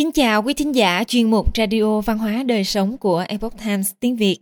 Kính 0.00 0.12
chào 0.12 0.42
quý 0.42 0.54
thính 0.54 0.74
giả 0.74 1.04
chuyên 1.04 1.30
mục 1.30 1.56
Radio 1.56 2.00
Văn 2.00 2.18
hóa 2.18 2.42
Đời 2.42 2.64
Sống 2.64 2.98
của 2.98 3.24
Epoch 3.28 3.54
Times 3.64 3.92
tiếng 4.00 4.16
Việt. 4.16 4.38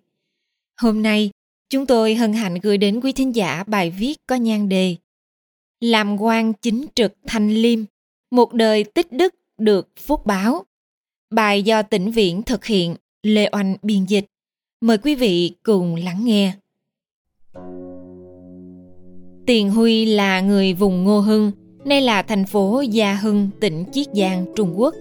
Hôm 0.80 1.02
nay, 1.02 1.30
chúng 1.70 1.86
tôi 1.86 2.14
hân 2.14 2.32
hạnh 2.32 2.54
gửi 2.62 2.78
đến 2.78 3.00
quý 3.00 3.12
thính 3.12 3.36
giả 3.36 3.64
bài 3.66 3.90
viết 3.90 4.16
có 4.26 4.34
nhan 4.34 4.68
đề 4.68 4.96
Làm 5.80 6.20
quan 6.20 6.52
chính 6.52 6.86
trực 6.94 7.14
thanh 7.26 7.50
liêm, 7.50 7.78
một 8.30 8.52
đời 8.52 8.84
tích 8.84 9.12
đức 9.12 9.34
được 9.58 9.88
phúc 9.96 10.26
báo. 10.26 10.64
Bài 11.30 11.62
do 11.62 11.82
tỉnh 11.82 12.10
Viễn 12.10 12.42
thực 12.42 12.64
hiện, 12.64 12.96
Lê 13.22 13.48
Oanh 13.52 13.76
biên 13.82 14.04
dịch. 14.04 14.24
Mời 14.80 14.98
quý 14.98 15.14
vị 15.14 15.52
cùng 15.62 15.94
lắng 15.94 16.24
nghe. 16.24 16.52
Tiền 19.46 19.70
Huy 19.70 20.04
là 20.04 20.40
người 20.40 20.74
vùng 20.74 21.04
Ngô 21.04 21.20
Hưng, 21.20 21.52
nay 21.84 22.00
là 22.00 22.22
thành 22.22 22.46
phố 22.46 22.80
Gia 22.80 23.14
Hưng, 23.14 23.50
tỉnh 23.60 23.84
Chiết 23.92 24.06
Giang, 24.14 24.46
Trung 24.56 24.74
Quốc. 24.76 24.94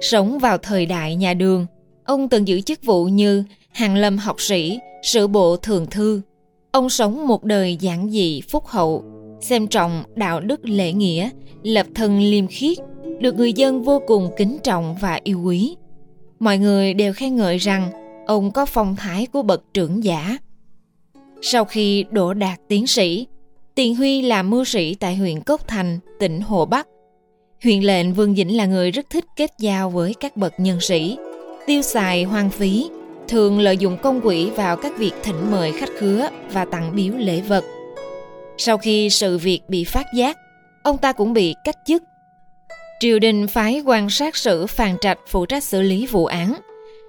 Sống 0.00 0.38
vào 0.38 0.58
thời 0.58 0.86
đại 0.86 1.16
nhà 1.16 1.34
Đường, 1.34 1.66
ông 2.04 2.28
từng 2.28 2.48
giữ 2.48 2.60
chức 2.60 2.84
vụ 2.84 3.04
như 3.04 3.44
Hàng 3.72 3.96
Lâm 3.96 4.18
học 4.18 4.40
sĩ, 4.40 4.78
sử 5.02 5.26
bộ 5.26 5.56
thường 5.56 5.86
thư. 5.86 6.20
Ông 6.70 6.88
sống 6.88 7.26
một 7.26 7.44
đời 7.44 7.76
giản 7.76 8.10
dị 8.10 8.40
phúc 8.40 8.66
hậu, 8.66 9.04
xem 9.40 9.66
trọng 9.66 10.04
đạo 10.14 10.40
đức 10.40 10.60
lễ 10.64 10.92
nghĩa, 10.92 11.30
lập 11.62 11.86
thân 11.94 12.20
liêm 12.20 12.46
khiết, 12.46 12.78
được 13.20 13.36
người 13.36 13.52
dân 13.52 13.82
vô 13.82 14.02
cùng 14.06 14.30
kính 14.36 14.58
trọng 14.62 14.96
và 15.00 15.20
yêu 15.24 15.42
quý. 15.42 15.76
Mọi 16.38 16.58
người 16.58 16.94
đều 16.94 17.12
khen 17.12 17.36
ngợi 17.36 17.58
rằng 17.58 17.90
ông 18.26 18.50
có 18.50 18.66
phong 18.66 18.96
thái 18.96 19.26
của 19.26 19.42
bậc 19.42 19.64
trưởng 19.74 20.04
giả. 20.04 20.38
Sau 21.42 21.64
khi 21.64 22.04
đỗ 22.10 22.34
đạt 22.34 22.60
tiến 22.68 22.86
sĩ, 22.86 23.26
Tiền 23.74 23.96
Huy 23.96 24.22
là 24.22 24.42
mưu 24.42 24.64
sĩ 24.64 24.94
tại 24.94 25.16
huyện 25.16 25.40
Cốc 25.40 25.68
Thành, 25.68 25.98
tỉnh 26.20 26.40
Hồ 26.40 26.64
Bắc. 26.64 26.88
Huyện 27.64 27.80
lệnh 27.80 28.12
Vương 28.12 28.34
Dĩnh 28.34 28.56
là 28.56 28.66
người 28.66 28.90
rất 28.90 29.10
thích 29.10 29.24
kết 29.36 29.50
giao 29.58 29.90
với 29.90 30.14
các 30.20 30.36
bậc 30.36 30.60
nhân 30.60 30.80
sĩ, 30.80 31.16
tiêu 31.66 31.82
xài 31.82 32.24
hoang 32.24 32.50
phí, 32.50 32.90
thường 33.28 33.60
lợi 33.60 33.76
dụng 33.76 33.98
công 34.02 34.20
quỹ 34.20 34.50
vào 34.50 34.76
các 34.76 34.98
việc 34.98 35.12
thỉnh 35.22 35.50
mời 35.50 35.72
khách 35.72 35.88
khứa 35.98 36.28
và 36.52 36.64
tặng 36.64 36.92
biếu 36.94 37.14
lễ 37.16 37.40
vật. 37.40 37.64
Sau 38.58 38.78
khi 38.78 39.10
sự 39.10 39.38
việc 39.38 39.60
bị 39.68 39.84
phát 39.84 40.06
giác, 40.14 40.36
ông 40.82 40.98
ta 40.98 41.12
cũng 41.12 41.32
bị 41.32 41.54
cách 41.64 41.76
chức. 41.86 42.02
Triều 43.00 43.18
đình 43.18 43.46
phái 43.46 43.82
quan 43.86 44.10
sát 44.10 44.36
sử 44.36 44.66
Phàn 44.66 44.96
Trạch 45.00 45.18
phụ 45.28 45.46
trách 45.46 45.64
xử 45.64 45.82
lý 45.82 46.06
vụ 46.06 46.26
án. 46.26 46.54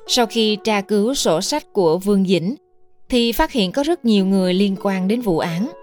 Sau 0.08 0.26
khi 0.26 0.58
tra 0.64 0.81
cứu 0.81 1.14
sổ 1.14 1.42
sách 1.42 1.64
của 1.73 1.98
Vương 1.98 2.26
Dĩnh, 2.26 2.56
thì 3.09 3.31
phát 3.31 3.52
hiện 3.52 3.72
có 3.72 3.83
rất 3.83 4.06
nhiều 4.06 4.26
người 4.26 4.53
liên 4.53 4.76
quan 4.81 5.08
đến 5.08 5.22
vụ 5.22 5.39
án– 5.39 5.72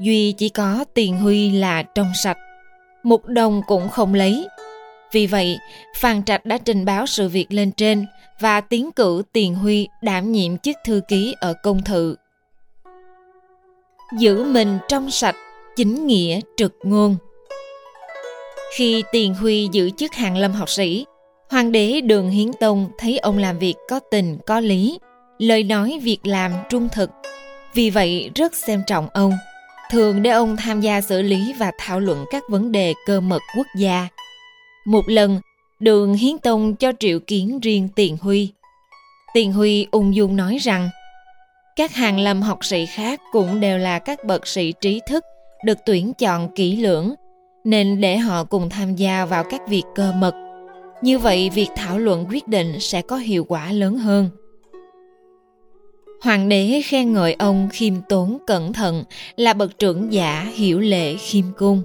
duy 0.00 0.32
chỉ 0.32 0.48
có 0.48 0.84
tiền 0.94 1.16
huy 1.16 1.50
là 1.50 1.82
trong 1.82 2.12
sạch 2.14 2.36
một 3.02 3.26
đồng 3.26 3.62
cũng 3.66 3.88
không 3.88 4.14
lấy. 4.14 4.48
Vì 5.12 5.26
vậy, 5.26 5.58
phan 5.96 6.24
trạch 6.24 6.46
đã 6.46 6.58
trình 6.64 6.84
báo 6.84 7.06
sự 7.06 7.28
việc 7.28 7.46
lên 7.50 7.72
trên 7.72 8.06
và 8.40 8.60
tiến 8.60 8.92
cử 8.92 9.22
tiền 9.32 9.54
huy 9.54 9.88
đảm 10.02 10.32
nhiệm 10.32 10.58
chức 10.58 10.76
thư 10.84 11.00
ký 11.08 11.34
ở 11.40 11.54
công 11.62 11.84
thự. 11.84 12.16
Giữ 14.18 14.44
mình 14.44 14.78
trong 14.88 15.10
sạch, 15.10 15.36
chính 15.76 16.06
nghĩa 16.06 16.40
trực 16.56 16.74
ngôn. 16.82 17.16
Khi 18.76 19.02
tiền 19.12 19.34
huy 19.34 19.68
giữ 19.72 19.90
chức 19.90 20.12
hàng 20.14 20.36
lâm 20.36 20.52
học 20.52 20.68
sĩ, 20.68 21.06
hoàng 21.50 21.72
đế 21.72 22.00
đường 22.00 22.30
hiến 22.30 22.52
tông 22.60 22.90
thấy 22.98 23.18
ông 23.18 23.38
làm 23.38 23.58
việc 23.58 23.74
có 23.88 24.00
tình, 24.10 24.38
có 24.46 24.60
lý, 24.60 24.98
lời 25.38 25.64
nói 25.64 26.00
việc 26.02 26.26
làm 26.26 26.52
trung 26.68 26.88
thực. 26.92 27.10
Vì 27.74 27.90
vậy 27.90 28.30
rất 28.34 28.54
xem 28.54 28.82
trọng 28.86 29.08
ông 29.12 29.32
thường 29.90 30.22
để 30.22 30.30
ông 30.30 30.56
tham 30.56 30.80
gia 30.80 31.00
xử 31.00 31.22
lý 31.22 31.54
và 31.58 31.72
thảo 31.78 32.00
luận 32.00 32.24
các 32.30 32.42
vấn 32.48 32.72
đề 32.72 32.94
cơ 33.06 33.20
mật 33.20 33.42
quốc 33.56 33.66
gia. 33.76 34.08
Một 34.86 35.08
lần, 35.08 35.40
Đường 35.80 36.14
Hiến 36.14 36.38
Tông 36.38 36.76
cho 36.76 36.92
triệu 36.98 37.18
kiến 37.18 37.60
riêng 37.60 37.88
Tiền 37.96 38.16
Huy. 38.20 38.52
Tiền 39.34 39.52
Huy 39.52 39.86
ung 39.90 40.14
dung 40.14 40.36
nói 40.36 40.58
rằng, 40.60 40.88
các 41.76 41.94
hàng 41.94 42.18
lâm 42.18 42.42
học 42.42 42.64
sĩ 42.64 42.86
khác 42.86 43.20
cũng 43.32 43.60
đều 43.60 43.78
là 43.78 43.98
các 43.98 44.24
bậc 44.24 44.46
sĩ 44.46 44.72
trí 44.80 45.00
thức 45.08 45.24
được 45.64 45.78
tuyển 45.86 46.14
chọn 46.14 46.48
kỹ 46.54 46.76
lưỡng, 46.76 47.14
nên 47.64 48.00
để 48.00 48.16
họ 48.18 48.44
cùng 48.44 48.70
tham 48.70 48.96
gia 48.96 49.24
vào 49.24 49.44
các 49.44 49.60
việc 49.68 49.84
cơ 49.94 50.12
mật. 50.12 50.34
Như 51.02 51.18
vậy, 51.18 51.50
việc 51.50 51.68
thảo 51.76 51.98
luận 51.98 52.26
quyết 52.28 52.48
định 52.48 52.80
sẽ 52.80 53.02
có 53.02 53.16
hiệu 53.16 53.44
quả 53.44 53.72
lớn 53.72 53.98
hơn. 53.98 54.30
Hoàng 56.20 56.48
đế 56.48 56.82
khen 56.84 57.12
ngợi 57.12 57.36
ông 57.38 57.68
khiêm 57.72 57.94
tốn 58.08 58.38
cẩn 58.46 58.72
thận 58.72 59.04
là 59.36 59.52
bậc 59.52 59.78
trưởng 59.78 60.12
giả 60.12 60.46
hiểu 60.54 60.80
lệ 60.80 61.16
khiêm 61.16 61.44
cung. 61.58 61.82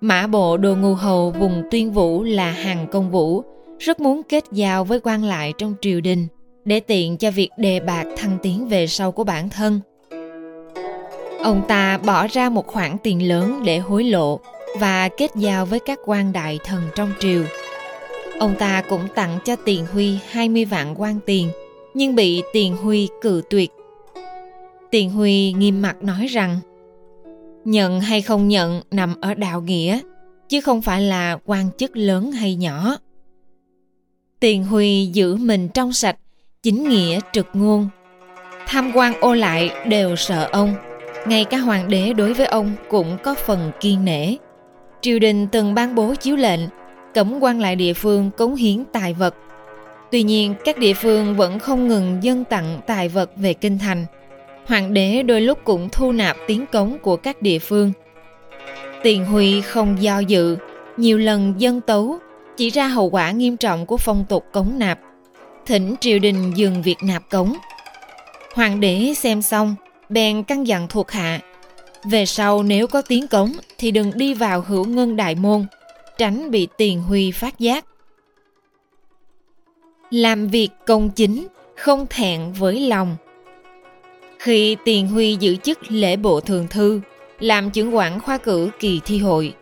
Mã 0.00 0.26
bộ 0.26 0.56
đồ 0.56 0.74
ngu 0.74 0.94
hầu 0.94 1.30
vùng 1.30 1.62
tuyên 1.70 1.92
vũ 1.92 2.22
là 2.22 2.50
hàng 2.50 2.86
công 2.92 3.10
vũ, 3.10 3.42
rất 3.78 4.00
muốn 4.00 4.22
kết 4.28 4.44
giao 4.52 4.84
với 4.84 5.00
quan 5.02 5.24
lại 5.24 5.52
trong 5.58 5.74
triều 5.80 6.00
đình 6.00 6.26
để 6.64 6.80
tiện 6.80 7.16
cho 7.16 7.30
việc 7.30 7.50
đề 7.56 7.80
bạc 7.80 8.04
thăng 8.16 8.38
tiến 8.42 8.68
về 8.68 8.86
sau 8.86 9.12
của 9.12 9.24
bản 9.24 9.48
thân. 9.48 9.80
Ông 11.42 11.62
ta 11.68 11.98
bỏ 11.98 12.26
ra 12.26 12.48
một 12.48 12.66
khoản 12.66 12.96
tiền 13.02 13.28
lớn 13.28 13.62
để 13.64 13.78
hối 13.78 14.04
lộ 14.04 14.40
và 14.78 15.08
kết 15.08 15.30
giao 15.36 15.66
với 15.66 15.80
các 15.86 15.98
quan 16.04 16.32
đại 16.32 16.58
thần 16.64 16.82
trong 16.94 17.12
triều. 17.20 17.42
Ông 18.38 18.54
ta 18.58 18.82
cũng 18.88 19.08
tặng 19.14 19.38
cho 19.44 19.56
Tiền 19.56 19.86
Huy 19.92 20.18
20 20.28 20.64
vạn 20.64 20.94
quan 21.00 21.18
tiền– 21.26 21.50
nhưng 21.94 22.14
bị 22.14 22.42
Tiền 22.52 22.76
Huy 22.76 23.08
cự 23.20 23.42
tuyệt. 23.50 23.70
Tiền 24.90 25.10
Huy 25.10 25.52
nghiêm 25.52 25.82
mặt 25.82 26.02
nói 26.02 26.26
rằng 26.26 26.58
nhận 27.64 28.00
hay 28.00 28.22
không 28.22 28.48
nhận 28.48 28.82
nằm 28.90 29.14
ở 29.20 29.34
đạo 29.34 29.60
nghĩa, 29.60 29.98
chứ 30.48 30.60
không 30.60 30.82
phải 30.82 31.02
là 31.02 31.38
quan 31.44 31.70
chức 31.78 31.96
lớn 31.96 32.32
hay 32.32 32.54
nhỏ. 32.54 32.96
Tiền 34.40 34.64
Huy 34.64 35.06
giữ 35.06 35.36
mình 35.36 35.68
trong 35.68 35.92
sạch, 35.92 36.16
chính 36.62 36.88
nghĩa 36.88 37.20
trực 37.32 37.46
ngôn. 37.52 37.88
Tham 38.66 38.90
quan 38.94 39.20
ô 39.20 39.34
lại 39.34 39.70
đều 39.88 40.16
sợ 40.16 40.48
ông, 40.52 40.74
ngay 41.26 41.44
cả 41.44 41.58
hoàng 41.58 41.88
đế 41.88 42.12
đối 42.12 42.34
với 42.34 42.46
ông 42.46 42.72
cũng 42.90 43.16
có 43.22 43.34
phần 43.34 43.70
kiên 43.80 44.04
nể. 44.04 44.36
Triều 45.00 45.18
đình 45.18 45.46
từng 45.52 45.74
ban 45.74 45.94
bố 45.94 46.14
chiếu 46.14 46.36
lệnh, 46.36 46.60
cấm 47.14 47.38
quan 47.40 47.60
lại 47.60 47.76
địa 47.76 47.92
phương 47.92 48.30
cống 48.36 48.54
hiến 48.54 48.84
tài 48.92 49.14
vật 49.14 49.34
Tuy 50.14 50.22
nhiên, 50.22 50.54
các 50.64 50.78
địa 50.78 50.94
phương 50.94 51.36
vẫn 51.36 51.58
không 51.58 51.88
ngừng 51.88 52.18
dân 52.22 52.44
tặng 52.44 52.80
tài 52.86 53.08
vật 53.08 53.30
về 53.36 53.54
kinh 53.54 53.78
thành. 53.78 54.06
Hoàng 54.66 54.94
đế 54.94 55.22
đôi 55.22 55.40
lúc 55.40 55.58
cũng 55.64 55.88
thu 55.92 56.12
nạp 56.12 56.36
tiếng 56.46 56.66
cống 56.66 56.98
của 57.02 57.16
các 57.16 57.42
địa 57.42 57.58
phương. 57.58 57.92
Tiền 59.02 59.24
Huy 59.24 59.60
không 59.60 60.02
do 60.02 60.18
dự, 60.18 60.56
nhiều 60.96 61.18
lần 61.18 61.54
dân 61.58 61.80
tấu, 61.80 62.18
chỉ 62.56 62.70
ra 62.70 62.88
hậu 62.88 63.10
quả 63.10 63.30
nghiêm 63.30 63.56
trọng 63.56 63.86
của 63.86 63.96
phong 63.96 64.24
tục 64.28 64.44
cống 64.52 64.78
nạp. 64.78 64.98
Thỉnh 65.66 65.94
triều 66.00 66.18
đình 66.18 66.52
dừng 66.56 66.82
việc 66.82 66.98
nạp 67.02 67.30
cống. 67.30 67.56
Hoàng 68.54 68.80
đế 68.80 69.14
xem 69.16 69.42
xong, 69.42 69.74
bèn 70.08 70.42
căn 70.42 70.66
dặn 70.66 70.86
thuộc 70.88 71.10
hạ. 71.10 71.40
Về 72.04 72.26
sau 72.26 72.62
nếu 72.62 72.86
có 72.86 73.02
tiếng 73.02 73.28
cống 73.28 73.52
thì 73.78 73.90
đừng 73.90 74.12
đi 74.14 74.34
vào 74.34 74.64
hữu 74.66 74.84
ngân 74.84 75.16
đại 75.16 75.34
môn, 75.34 75.66
tránh 76.18 76.50
bị 76.50 76.68
tiền 76.76 77.02
huy 77.02 77.30
phát 77.30 77.58
giác 77.58 77.84
làm 80.14 80.48
việc 80.48 80.68
công 80.86 81.10
chính, 81.10 81.46
không 81.76 82.06
thẹn 82.10 82.52
với 82.52 82.80
lòng. 82.80 83.16
Khi 84.38 84.76
tiền 84.84 85.08
huy 85.08 85.36
giữ 85.40 85.56
chức 85.56 85.78
lễ 85.88 86.16
bộ 86.16 86.40
thường 86.40 86.66
thư, 86.70 87.00
làm 87.40 87.70
trưởng 87.70 87.96
quản 87.96 88.20
khoa 88.20 88.38
cử 88.38 88.70
kỳ 88.80 89.00
thi 89.04 89.18
hội, 89.18 89.54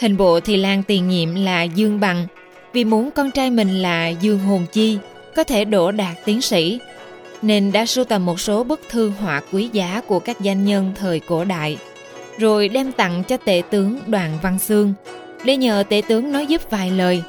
hình 0.00 0.16
bộ 0.16 0.40
thì 0.40 0.56
lan 0.56 0.82
tiền 0.82 1.08
nhiệm 1.08 1.34
là 1.34 1.62
dương 1.62 2.00
bằng, 2.00 2.26
vì 2.72 2.84
muốn 2.84 3.10
con 3.10 3.30
trai 3.30 3.50
mình 3.50 3.82
là 3.82 4.08
dương 4.08 4.38
hồn 4.38 4.66
chi 4.72 4.98
có 5.36 5.44
thể 5.44 5.64
đỗ 5.64 5.90
đạt 5.92 6.16
tiến 6.24 6.40
sĩ, 6.40 6.80
nên 7.42 7.72
đã 7.72 7.86
sưu 7.86 8.04
tầm 8.04 8.26
một 8.26 8.40
số 8.40 8.64
bức 8.64 8.80
thư 8.90 9.08
họa 9.08 9.42
quý 9.52 9.68
giá 9.72 10.00
của 10.06 10.18
các 10.18 10.40
danh 10.40 10.64
nhân 10.64 10.92
thời 10.96 11.20
cổ 11.20 11.44
đại, 11.44 11.78
rồi 12.38 12.68
đem 12.68 12.92
tặng 12.92 13.22
cho 13.28 13.36
tể 13.36 13.62
tướng 13.70 13.98
đoàn 14.06 14.38
văn 14.42 14.58
xương, 14.58 14.94
để 15.44 15.56
nhờ 15.56 15.84
tể 15.88 16.02
tướng 16.08 16.32
nói 16.32 16.46
giúp 16.46 16.70
vài 16.70 16.90
lời. 16.90 17.22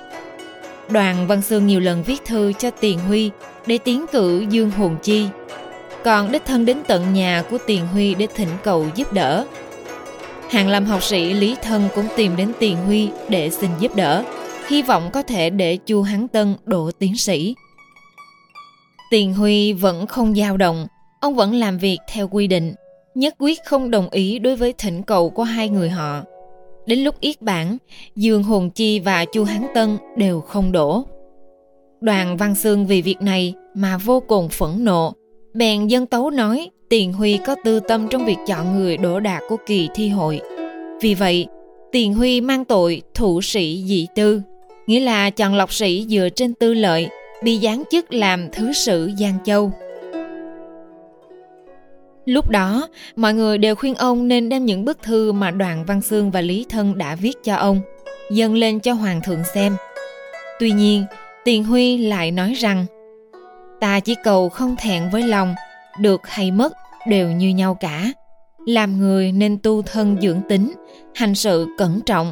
Đoàn 0.91 1.27
Văn 1.27 1.41
Sương 1.41 1.67
nhiều 1.67 1.79
lần 1.79 2.03
viết 2.03 2.25
thư 2.25 2.53
cho 2.53 2.71
Tiền 2.71 2.99
Huy 2.99 3.31
để 3.65 3.77
tiến 3.77 4.05
cử 4.11 4.45
Dương 4.49 4.71
Hồn 4.71 4.95
Chi, 5.03 5.27
còn 6.03 6.31
đích 6.31 6.45
thân 6.45 6.65
đến 6.65 6.77
tận 6.87 7.13
nhà 7.13 7.43
của 7.49 7.57
Tiền 7.67 7.87
Huy 7.87 8.15
để 8.15 8.27
thỉnh 8.35 8.49
cầu 8.63 8.85
giúp 8.95 9.13
đỡ. 9.13 9.45
Hàng 10.49 10.69
lâm 10.69 10.85
học 10.85 11.03
sĩ 11.03 11.33
Lý 11.33 11.55
Thân 11.61 11.89
cũng 11.95 12.05
tìm 12.15 12.35
đến 12.35 12.51
Tiền 12.59 12.77
Huy 12.85 13.09
để 13.29 13.49
xin 13.49 13.69
giúp 13.79 13.95
đỡ, 13.95 14.23
hy 14.67 14.81
vọng 14.81 15.09
có 15.13 15.21
thể 15.21 15.49
để 15.49 15.77
Chu 15.77 16.01
Hán 16.01 16.27
Tân 16.27 16.55
đổ 16.65 16.91
tiến 16.99 17.17
sĩ. 17.17 17.55
Tiền 19.11 19.33
Huy 19.33 19.73
vẫn 19.73 20.07
không 20.07 20.35
dao 20.35 20.57
động, 20.57 20.87
ông 21.21 21.35
vẫn 21.35 21.55
làm 21.55 21.77
việc 21.77 21.97
theo 22.11 22.27
quy 22.27 22.47
định, 22.47 22.73
nhất 23.15 23.35
quyết 23.39 23.59
không 23.65 23.91
đồng 23.91 24.09
ý 24.09 24.39
đối 24.39 24.55
với 24.55 24.73
thỉnh 24.77 25.03
cầu 25.03 25.29
của 25.29 25.43
hai 25.43 25.69
người 25.69 25.89
họ. 25.89 26.21
Đến 26.91 26.99
lúc 26.99 27.15
yết 27.19 27.41
bản, 27.41 27.77
Dương 28.15 28.43
Hồn 28.43 28.69
Chi 28.69 28.99
và 28.99 29.25
Chu 29.25 29.43
Hán 29.43 29.67
Tân 29.73 29.97
đều 30.17 30.41
không 30.41 30.71
đổ. 30.71 31.03
Đoàn 32.01 32.37
Văn 32.37 32.55
Sương 32.55 32.87
vì 32.87 33.01
việc 33.01 33.21
này 33.21 33.53
mà 33.75 33.97
vô 33.97 34.19
cùng 34.27 34.49
phẫn 34.49 34.83
nộ. 34.85 35.13
Bèn 35.53 35.87
dân 35.87 36.05
tấu 36.05 36.29
nói 36.29 36.69
Tiền 36.89 37.13
Huy 37.13 37.37
có 37.45 37.55
tư 37.63 37.79
tâm 37.79 38.07
trong 38.09 38.25
việc 38.25 38.37
chọn 38.47 38.79
người 38.79 38.97
đổ 38.97 39.19
đạt 39.19 39.41
của 39.49 39.57
kỳ 39.65 39.89
thi 39.95 40.09
hội. 40.09 40.41
Vì 41.01 41.13
vậy, 41.13 41.47
Tiền 41.91 42.13
Huy 42.13 42.41
mang 42.41 42.65
tội 42.65 43.01
thủ 43.13 43.41
sĩ 43.41 43.83
dị 43.87 44.07
tư, 44.15 44.41
nghĩa 44.87 44.99
là 44.99 45.29
chọn 45.29 45.55
lọc 45.55 45.73
sĩ 45.73 46.05
dựa 46.09 46.29
trên 46.35 46.53
tư 46.53 46.73
lợi, 46.73 47.07
bị 47.43 47.59
giáng 47.59 47.83
chức 47.91 48.13
làm 48.13 48.47
thứ 48.51 48.73
sử 48.73 49.11
Giang 49.19 49.37
Châu. 49.45 49.71
Lúc 52.25 52.49
đó, 52.49 52.87
mọi 53.15 53.33
người 53.33 53.57
đều 53.57 53.75
khuyên 53.75 53.95
ông 53.95 54.27
nên 54.27 54.49
đem 54.49 54.65
những 54.65 54.85
bức 54.85 55.03
thư 55.03 55.31
mà 55.31 55.51
Đoàn 55.51 55.85
Văn 55.85 56.01
Xương 56.01 56.31
và 56.31 56.41
Lý 56.41 56.65
Thân 56.69 56.97
đã 56.97 57.15
viết 57.15 57.33
cho 57.43 57.55
ông, 57.55 57.81
dâng 58.31 58.55
lên 58.55 58.79
cho 58.79 58.93
Hoàng 58.93 59.21
thượng 59.21 59.43
xem. 59.53 59.75
Tuy 60.59 60.71
nhiên, 60.71 61.05
Tiền 61.43 61.63
Huy 61.63 61.97
lại 61.97 62.31
nói 62.31 62.53
rằng 62.53 62.85
Ta 63.81 63.99
chỉ 63.99 64.15
cầu 64.23 64.49
không 64.49 64.75
thẹn 64.79 65.09
với 65.09 65.23
lòng, 65.23 65.55
được 65.99 66.21
hay 66.27 66.51
mất 66.51 66.73
đều 67.07 67.31
như 67.31 67.49
nhau 67.49 67.73
cả. 67.79 68.11
Làm 68.65 68.99
người 68.99 69.31
nên 69.31 69.57
tu 69.63 69.81
thân 69.81 70.17
dưỡng 70.21 70.41
tính, 70.49 70.73
hành 71.15 71.35
sự 71.35 71.67
cẩn 71.77 72.01
trọng. 72.01 72.31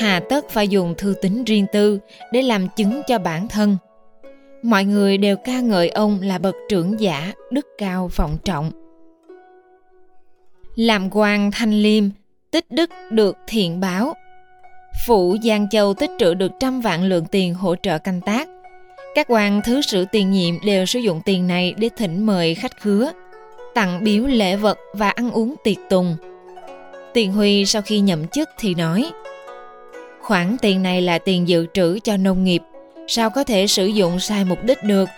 Hà 0.00 0.20
tất 0.28 0.48
phải 0.50 0.68
dùng 0.68 0.94
thư 0.98 1.14
tín 1.22 1.44
riêng 1.44 1.66
tư 1.72 1.98
để 2.32 2.42
làm 2.42 2.68
chứng 2.76 3.02
cho 3.06 3.18
bản 3.18 3.48
thân. 3.48 3.76
Mọi 4.62 4.84
người 4.84 5.18
đều 5.18 5.36
ca 5.36 5.60
ngợi 5.60 5.88
ông 5.88 6.18
là 6.22 6.38
bậc 6.38 6.54
trưởng 6.68 7.00
giả, 7.00 7.32
đức 7.50 7.66
cao 7.78 8.10
vọng 8.16 8.36
trọng. 8.44 8.70
Làm 10.76 11.08
quan 11.12 11.50
thanh 11.50 11.82
liêm, 11.82 12.04
tích 12.50 12.70
đức 12.70 12.90
được 13.10 13.36
thiện 13.46 13.80
báo. 13.80 14.14
Phụ 15.06 15.36
Giang 15.44 15.68
Châu 15.68 15.94
tích 15.94 16.10
trữ 16.18 16.34
được 16.34 16.52
trăm 16.60 16.80
vạn 16.80 17.04
lượng 17.04 17.24
tiền 17.30 17.54
hỗ 17.54 17.76
trợ 17.76 17.98
canh 17.98 18.20
tác. 18.20 18.48
Các 19.14 19.26
quan 19.30 19.60
thứ 19.64 19.82
sử 19.82 20.04
tiền 20.12 20.30
nhiệm 20.30 20.54
đều 20.64 20.86
sử 20.86 20.98
dụng 20.98 21.20
tiền 21.24 21.46
này 21.46 21.74
để 21.76 21.88
thỉnh 21.96 22.26
mời 22.26 22.54
khách 22.54 22.80
khứa, 22.80 23.12
tặng 23.74 24.04
biếu 24.04 24.26
lễ 24.26 24.56
vật 24.56 24.78
và 24.94 25.10
ăn 25.10 25.30
uống 25.30 25.54
tiệc 25.64 25.76
tùng. 25.90 26.16
Tiền 27.12 27.32
Huy 27.32 27.64
sau 27.66 27.82
khi 27.82 28.00
nhậm 28.00 28.28
chức 28.28 28.48
thì 28.58 28.74
nói 28.74 29.10
Khoản 30.22 30.56
tiền 30.62 30.82
này 30.82 31.02
là 31.02 31.18
tiền 31.18 31.48
dự 31.48 31.66
trữ 31.74 31.98
cho 31.98 32.16
nông 32.16 32.44
nghiệp, 32.44 32.62
sao 33.08 33.30
có 33.30 33.44
thể 33.44 33.66
sử 33.66 33.86
dụng 33.86 34.20
sai 34.20 34.44
mục 34.44 34.64
đích 34.64 34.84
được? 34.84 35.08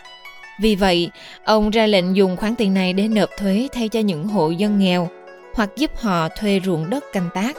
Vì 0.61 0.75
vậy, 0.75 1.11
ông 1.45 1.71
ra 1.71 1.87
lệnh 1.87 2.17
dùng 2.17 2.37
khoản 2.37 2.55
tiền 2.57 2.75
này 2.75 2.93
để 2.93 3.09
nộp 3.09 3.29
thuế 3.39 3.69
thay 3.73 3.89
cho 3.89 4.01
những 4.01 4.25
hộ 4.29 4.51
dân 4.51 4.79
nghèo 4.79 5.09
hoặc 5.57 5.71
giúp 5.77 5.91
họ 5.97 6.29
thuê 6.29 6.61
ruộng 6.65 6.91
đất 6.91 7.05
canh 7.13 7.29
tác. 7.35 7.57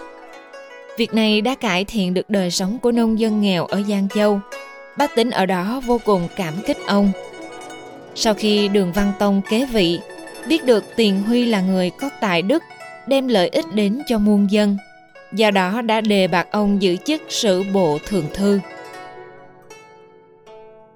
Việc 0.98 1.14
này 1.14 1.42
đã 1.42 1.56
cải 1.56 1.86
thiện 1.86 2.14
được 2.14 2.30
đời 2.30 2.52
sống 2.52 2.80
của 2.80 2.92
nông 2.92 3.20
dân 3.20 3.42
nghèo 3.42 3.66
ở 3.66 3.82
Giang 3.90 4.08
Châu. 4.16 4.40
Bác 4.98 5.16
tính 5.16 5.30
ở 5.30 5.46
đó 5.46 5.82
vô 5.86 6.00
cùng 6.06 6.28
cảm 6.36 6.54
kích 6.68 6.78
ông. 6.88 7.12
Sau 8.16 8.34
khi 8.34 8.68
Đường 8.68 8.94
Văn 8.94 9.14
Tông 9.20 9.42
kế 9.50 9.66
vị, 9.66 10.00
biết 10.48 10.66
được 10.66 10.84
Tiền 10.96 11.24
Huy 11.24 11.46
là 11.46 11.62
người 11.62 11.92
có 12.00 12.10
tài 12.22 12.42
đức, 12.42 12.64
đem 13.08 13.28
lợi 13.28 13.48
ích 13.48 13.66
đến 13.74 14.02
cho 14.08 14.18
muôn 14.18 14.52
dân, 14.52 14.78
do 15.34 15.52
đó 15.52 15.82
đã 15.82 16.02
đề 16.02 16.28
bạt 16.28 16.48
ông 16.52 16.82
giữ 16.82 16.96
chức 17.06 17.22
sử 17.30 17.64
bộ 17.74 17.98
thượng 18.06 18.26
thư. 18.34 18.60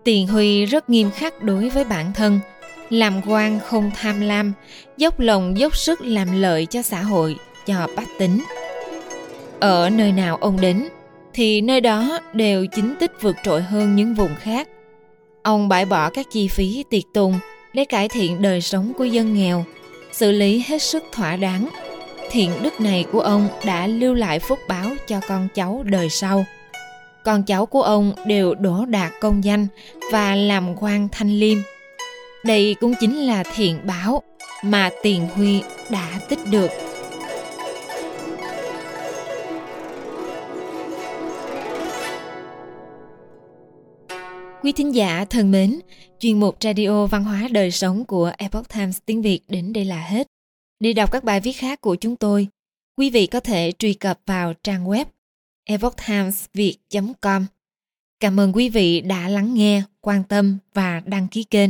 Tiền 0.04 0.28
Huy 0.28 0.66
rất 0.66 0.90
nghiêm 0.90 1.12
khắc 1.12 1.44
đối 1.44 1.70
với 1.70 1.84
bản 1.84 2.14
thân, 2.14 2.40
làm 2.92 3.22
quan 3.28 3.60
không 3.60 3.92
tham 3.96 4.22
lam, 4.22 4.54
dốc 4.98 5.20
lòng 5.20 5.58
dốc 5.58 5.76
sức 5.76 6.02
làm 6.02 6.42
lợi 6.42 6.66
cho 6.66 6.82
xã 6.82 7.02
hội, 7.02 7.36
cho 7.66 7.88
bách 7.96 8.08
tính. 8.20 8.44
Ở 9.60 9.90
nơi 9.90 10.12
nào 10.12 10.38
ông 10.42 10.62
đến, 10.62 10.88
thì 11.34 11.62
nơi 11.62 11.82
đó 11.82 12.20
đều 12.34 12.66
chính 12.66 12.96
tích 13.00 13.12
vượt 13.22 13.36
trội 13.44 13.62
hơn 13.62 13.96
những 13.96 14.14
vùng 14.14 14.36
khác. 14.40 14.68
Ông 15.44 15.68
bãi 15.70 15.86
bỏ 15.86 16.10
các 16.10 16.26
chi 16.32 16.48
phí 16.48 16.84
tiệc 16.90 17.04
tùng 17.14 17.40
để 17.74 17.86
cải 17.86 18.10
thiện 18.10 18.42
đời 18.42 18.62
sống 18.62 18.94
của 18.98 19.06
dân 19.06 19.34
nghèo, 19.34 19.66
xử 20.12 20.32
lý 20.32 20.64
hết 20.68 20.82
sức 20.82 21.04
thỏa 21.12 21.36
đáng. 21.36 21.70
Thiện 22.32 22.52
đức 22.64 22.82
này 22.82 23.06
của 23.12 23.22
ông 23.22 23.48
đã 23.66 23.88
lưu 23.88 24.14
lại 24.14 24.40
phúc 24.40 24.60
báo 24.68 24.90
cho 25.08 25.20
con 25.28 25.48
cháu 25.56 25.84
đời 25.86 26.10
sau. 26.10 26.46
Con 27.24 27.44
cháu 27.44 27.66
của 27.66 27.82
ông 27.82 28.14
đều 28.26 28.56
đổ 28.56 28.86
đạt 28.86 29.12
công 29.22 29.44
danh 29.44 29.68
và 30.12 30.36
làm 30.36 30.76
quan 30.82 31.08
thanh 31.12 31.40
liêm. 31.40 31.58
Đây 32.46 32.76
cũng 32.80 32.94
chính 33.00 33.18
là 33.18 33.44
thiện 33.56 33.80
báo 33.86 34.24
mà 34.64 34.90
Tiền 35.04 35.28
Huy 35.28 35.62
đã 35.90 36.20
tích 36.30 36.40
được. 36.52 36.70
Quý 44.64 44.72
thính 44.72 44.96
giả 44.96 45.26
thân 45.26 45.52
mến, 45.52 45.80
chuyên 46.20 46.40
mục 46.40 46.58
Radio 46.62 47.06
Văn 47.06 47.24
hóa 47.24 47.48
Đời 47.52 47.72
Sống 47.72 48.06
của 48.06 48.32
Epoch 48.38 48.70
Times 48.70 49.00
tiếng 49.06 49.22
Việt 49.22 49.40
đến 49.48 49.74
đây 49.74 49.86
là 49.86 50.02
hết. 50.02 50.28
Để 50.80 50.94
đọc 50.94 51.12
các 51.12 51.24
bài 51.24 51.40
viết 51.40 51.52
khác 51.52 51.82
của 51.82 51.96
chúng 51.96 52.16
tôi, 52.16 52.48
quý 52.98 53.10
vị 53.10 53.28
có 53.28 53.40
thể 53.40 53.72
truy 53.80 53.94
cập 53.94 54.20
vào 54.26 54.54
trang 54.64 54.86
web 54.86 55.06
epochtimesviet.com. 55.66 57.46
Cảm 58.20 58.40
ơn 58.40 58.54
quý 58.54 58.70
vị 58.70 59.02
đã 59.02 59.30
lắng 59.30 59.54
nghe, 59.54 59.84
quan 60.02 60.24
tâm 60.24 60.58
và 60.74 61.02
đăng 61.06 61.28
ký 61.28 61.44
kênh. 61.44 61.70